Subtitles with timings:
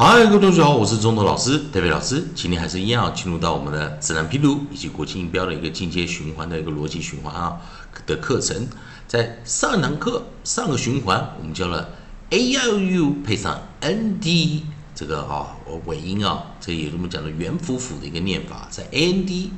[0.00, 2.24] 嗨，各位同学好，我是中头老师，戴维老师。
[2.32, 7.60] 今天还是一样进入到我们的自然拼读以及国际音标的一个进阶循环的一个逻辑循环啊
[8.06, 8.68] 的课程。
[9.08, 11.88] 在上一堂课上个循环，我们教了
[12.30, 14.64] a i o u 配上 n d
[14.94, 15.48] 这个啊
[15.86, 19.50] 尾音啊，这也是我们讲的元辅辅的一个念法，在 a n d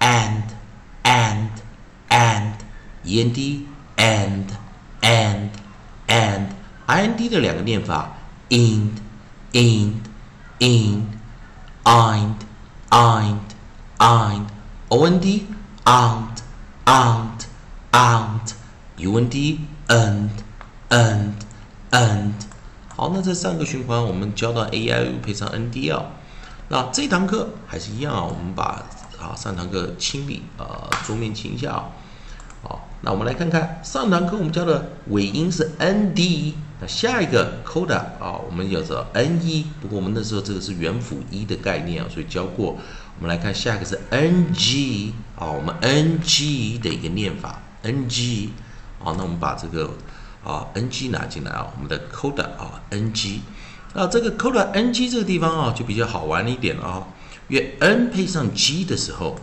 [0.00, 0.42] and
[1.04, 1.48] and
[2.10, 2.52] and
[3.02, 3.66] e n d
[3.96, 4.44] and
[5.00, 5.48] and
[6.06, 6.48] and
[6.84, 8.14] i n d 的两个念法
[8.50, 9.05] in。
[9.56, 10.02] In,
[10.58, 11.18] in,
[11.86, 12.44] eind,
[12.90, 13.54] eind,
[13.98, 14.52] eind,
[14.90, 15.24] ond,
[15.86, 16.42] aunt,
[16.84, 17.46] aunt,
[17.90, 18.54] aunt,
[18.98, 19.34] und,
[19.88, 20.30] and,
[20.90, 21.32] and,
[21.90, 22.34] and。
[22.94, 26.02] 好，那这三个循环我们教到 a i u 配上 n d 啊。
[26.68, 28.84] 那这堂课还是一样啊，我们把
[29.18, 31.88] 啊上堂课清理啊桌面清一下啊。
[33.06, 36.56] 那我们来看看上堂课我们教的尾音是 n d。
[36.80, 42.76] 那下一个 coda 啊，我们叫做 ne，，不过我们那时候这个是元辅一的概念啊，所以教过。
[43.18, 48.50] 我们来看下一个是 n g 啊，我们 n g 的一个念法 n g
[48.98, 49.88] 好，那我们把这个
[50.44, 53.40] 啊 n g 拿进来啊，我们的 coda 啊 n g
[53.94, 57.06] 那这个 coda n g 这个地方啊就比较好玩一点了啊，
[57.46, 59.36] 因为 n 配上 g 的时候，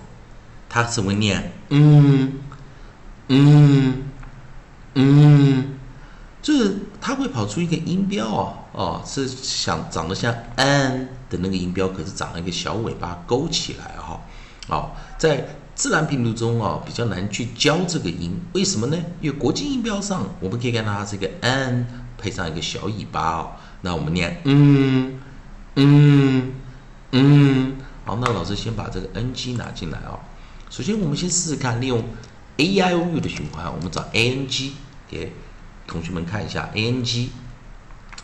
[0.67, 2.33] 它是会念嗯
[3.33, 4.03] 嗯
[4.95, 5.69] 嗯。
[6.41, 14.19] 就是它会跑出一个音标哦，哦，是想长得像 n 的那个音标，可是长了一个小尾巴勾起来哈，
[14.67, 18.97] 哦，在自然拼读中哦比较难去教这个音，为什么呢？
[19.21, 25.17] 因为国际音标上我们可以看到它是一个 n 配上一个小尾巴哦，那我们念嗯
[25.75, 26.51] 嗯
[27.13, 27.73] 嗯，
[28.03, 30.19] 好，那老师先把这个 n g 拿进来哦，
[30.69, 32.03] 首先我们先试试看利用
[32.57, 34.73] a i o u 的循环，我们找 a n g
[35.07, 35.31] 给。
[35.85, 37.29] 同学们看一下 a n g，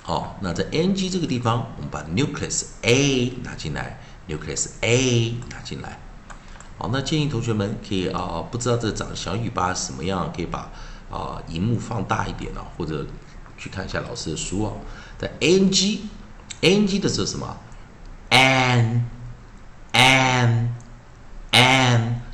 [0.01, 3.99] 好，那在 a n g 这个地方，我们把 nucleus a 拿进来
[4.29, 5.99] ，nucleus a 拿进来。
[6.77, 10.71] 好，那建议同学们可以啊，不知道这长小尾巴什么样，可以把
[11.11, 13.05] 啊荧幕放大一点啊，或者
[13.57, 14.77] 去看一下老师的书哦。
[15.17, 16.03] 在 a n g
[16.61, 17.57] a n g 的是什么
[18.29, 19.01] ？an
[19.91, 20.69] an an，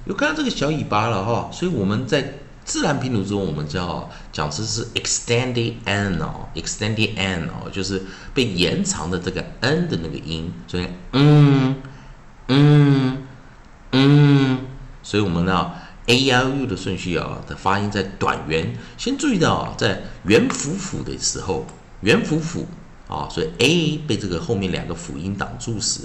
[0.06, 2.34] 有看到这个小尾巴了哈，所以我们在。
[2.66, 8.02] 自然拼读中，我们叫讲词是 extended n 哦，extended n 哦，就是
[8.34, 11.76] 被延长的这个 n 的那个音，所以嗯
[12.48, 13.24] 嗯
[13.92, 14.60] 嗯，
[15.04, 15.74] 所以我们呢
[16.08, 21.68] a l u 的顺序啊的发音在短元，先注意到啊，在元辅辅的时候，
[22.02, 22.66] 元辅辅
[23.08, 26.02] 啊，所以 a 被这个后面两个辅音挡住时，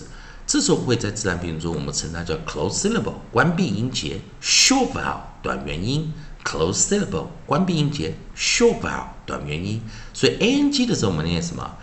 [0.51, 6.13] 这时候会在自然拼读中我们称它叫 close syllable 关闭音节，short vowel 短元音。
[6.43, 9.81] close syllable 关闭音节，short vowel 短元音，
[10.13, 11.77] 所以 a n g 的时候我们念什么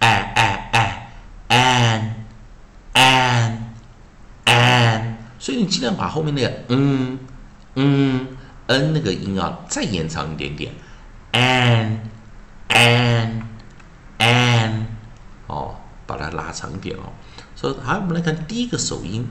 [0.00, 1.08] ？a a a
[1.48, 2.14] an
[2.92, 3.58] an
[4.44, 7.18] an，所以你尽量把后面那个嗯
[7.76, 10.74] 嗯 n 那个音啊再延长一点点
[11.32, 12.00] ，an
[12.68, 13.42] an
[14.18, 14.84] an，
[15.46, 15.76] 哦，
[16.06, 17.12] 把它拉长一点哦。
[17.60, 19.28] 好，我们来看第一个首音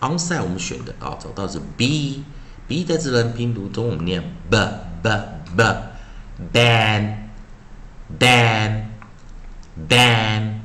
[0.00, 2.22] ，onside 我们选的啊，找到是 b。
[2.68, 4.56] b 在自然拼读中，我们念 b
[5.02, 5.08] b
[5.56, 7.16] b，ban
[8.18, 8.84] ban
[9.88, 10.60] ban。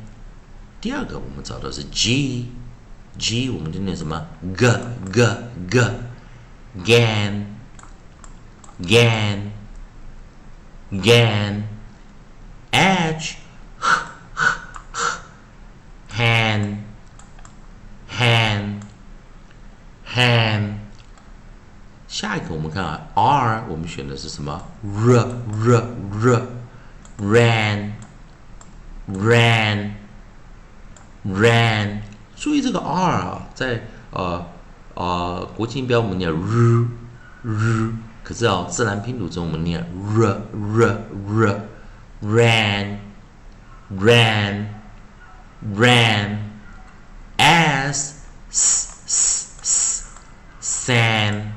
[0.81, 2.51] 第二个我们找到是 g
[3.17, 4.67] g，我们就念什么 g
[5.11, 5.25] g
[5.69, 7.45] g，gan
[8.83, 9.51] gan
[10.91, 11.63] gan。
[12.71, 13.37] h
[20.15, 20.85] hand。
[22.07, 26.47] 下一个我们看啊，r 我们选的是什么？r r r
[27.19, 27.91] ran
[29.09, 29.91] ran
[31.25, 31.99] ran。
[32.35, 33.81] 注意这个 r 啊，在
[34.11, 34.45] 呃
[34.93, 36.87] 呃国际音标我们念 r
[37.43, 37.93] r，
[38.23, 39.81] 可是啊自然拼读中我们念
[40.15, 41.61] r r r
[42.23, 42.99] ran
[43.91, 44.67] ran
[45.75, 46.37] ran
[47.37, 48.13] as
[48.51, 50.05] s s s
[50.61, 51.51] san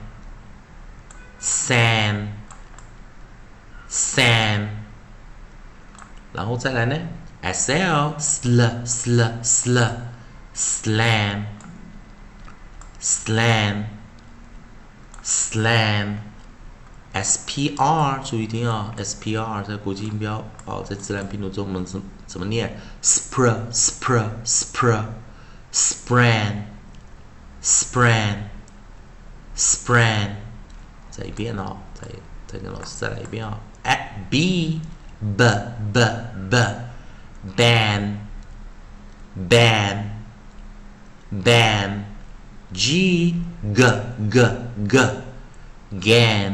[1.41, 2.29] Sam,
[3.89, 4.69] Sam，
[6.33, 6.97] 然后再来呢
[7.41, 9.93] ？S L, sl, sl, sl,
[10.55, 11.45] slam,
[13.01, 13.85] slam,
[15.23, 16.17] slam。
[17.13, 25.05] S P R，注意听啊！S P R 在国际音标哦，在自然拼读中我们怎怎么念？Spr, spr, spr,
[25.73, 26.65] spran,
[27.63, 28.37] spran,
[29.57, 30.31] spran。
[31.11, 32.07] 再一遍哦，再
[32.47, 33.59] 再跟老师再来一遍哦。
[33.85, 34.81] a b
[35.21, 35.43] b
[35.93, 35.99] b
[36.51, 36.55] b.
[37.57, 38.19] Ban
[39.35, 40.11] ban
[41.31, 42.05] ban
[42.73, 43.35] g
[43.75, 43.83] g
[44.31, 44.37] g
[44.87, 44.99] g.
[46.01, 46.53] Gan.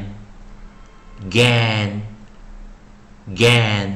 [1.31, 2.03] Gan.
[3.27, 3.94] Gan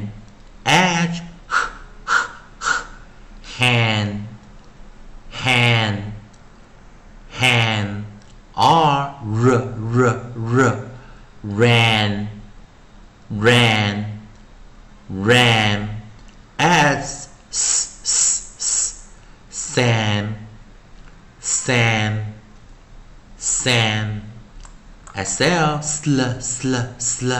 [25.29, 25.45] sl
[25.83, 27.33] sl sl sl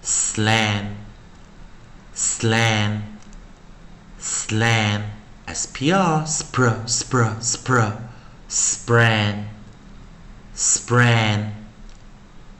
[0.00, 0.84] slam
[2.14, 3.02] slam
[4.18, 5.02] slam
[5.46, 7.92] spr spr spr spr
[8.48, 9.44] spran
[10.56, 11.52] spran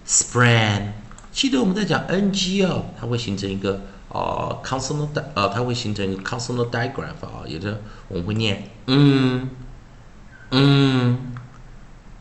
[0.07, 0.93] spran
[1.33, 3.81] 记得我们在讲 ng 哦，它会形成一个
[4.11, 9.49] 呃 consonant 呃，它会形成一个 consonant digraph 啊，也就是我们会念嗯
[10.51, 11.33] 嗯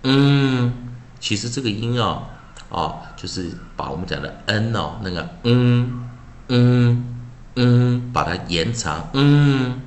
[0.04, 0.74] 嗯，
[1.20, 2.28] 其实这个音哦
[2.70, 6.08] 哦，就是把我们讲的 n 哦那个嗯
[6.50, 7.16] 嗯
[7.56, 9.82] 嗯，把它延长嗯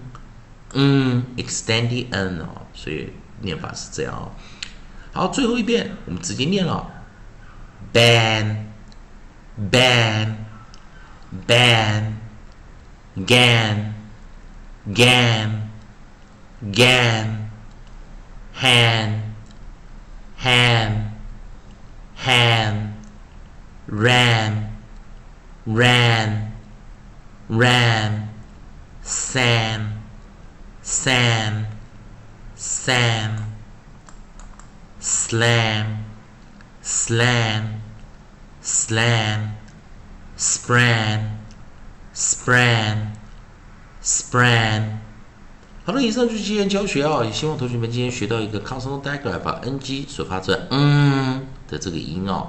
[0.75, 4.33] 嗯 extended n 哦，所以念法是这样哦。
[5.13, 6.89] 好，最后一遍我们直接念了
[7.93, 8.67] ban
[9.71, 10.37] ban
[11.47, 12.13] ban
[13.27, 13.93] gan
[14.95, 15.69] gan
[16.73, 17.49] gan
[18.55, 19.21] hand
[20.41, 21.10] hand
[22.25, 22.93] hand
[23.87, 24.71] ran
[25.67, 26.53] ran
[27.49, 28.29] ran
[29.03, 30.03] sam
[30.83, 31.67] sam
[32.55, 33.47] sam
[34.99, 36.05] slam
[36.83, 37.81] slam
[38.61, 39.57] slam
[40.37, 41.39] spran
[42.15, 43.13] spran
[44.03, 44.99] spran
[45.85, 52.49] 好了，以上就是今天教学啊，也希望同学们今天学到一个 consonant digraph 把 ng 所发出嗯的这个音哦。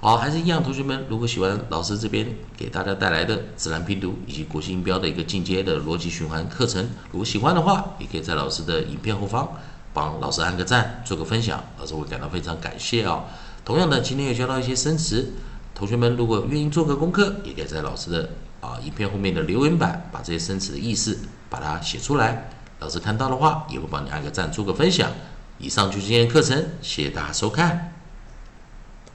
[0.00, 2.26] 好，还是一样，同学们如果喜欢老师这边
[2.56, 9.48] 给大家带来的自然拼读以及国际音标的一个进阶的逻辑循环课程，如果喜欢的话，也可以在老师的影片后方
[9.94, 13.24] 帮老师按个赞，做个分享，老师会感到非常感谢哦。
[13.64, 15.32] 同样的，今天也教到一些生词，
[15.74, 18.28] 同学们如果愿意做个功课，也可以在老师的
[18.60, 21.18] 啊影片后面的留言板把这些生词的意思
[21.48, 22.50] 把它写出来。
[22.80, 25.10] 老师看到的话，也会帮你按个赞，做个分享。
[25.56, 27.93] 以上就是今天课程，谢谢大家收看。